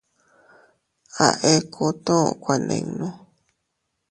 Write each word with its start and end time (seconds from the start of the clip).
A 1.25 1.27
ekutu 1.53 2.17
kuaninu. 2.43 3.07